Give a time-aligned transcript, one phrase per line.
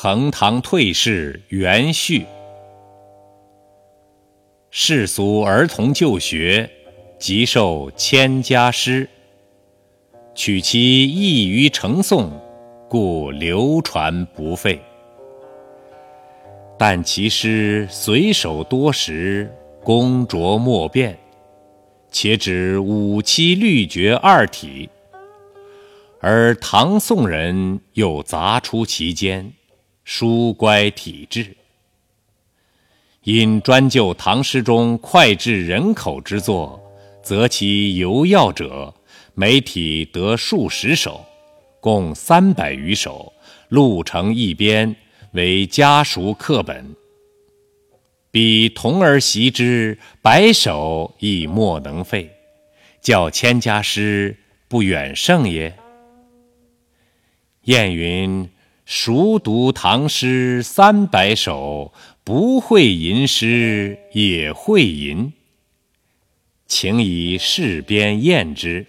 [0.00, 2.24] 横塘退士元序。
[4.70, 6.70] 世俗儿童就学，
[7.18, 9.08] 即受千家诗。
[10.36, 12.28] 取其意于成诵，
[12.88, 14.80] 故流传不废。
[16.78, 21.18] 但其诗随手多识，工拙莫辨，
[22.12, 24.88] 且指五七律绝二体，
[26.20, 29.52] 而唐宋人又杂出其间，
[30.10, 31.54] 书乖体制。
[33.24, 36.80] 因专就唐诗中脍炙人口之作，
[37.22, 38.94] 择其尤要者，
[39.34, 41.22] 每体得数十首，
[41.78, 43.30] 共三百余首，
[43.68, 44.96] 录成一编。
[45.32, 46.96] 为家塾课本，
[48.30, 52.30] 彼童儿习之，百首亦莫能废，
[53.02, 54.34] 教千家诗
[54.68, 55.76] 不远胜也。
[57.64, 58.48] 晏云
[58.90, 61.92] ：“熟读唐诗三百首，
[62.24, 65.30] 不会吟诗也会吟。”
[66.66, 68.86] 请以事编验之。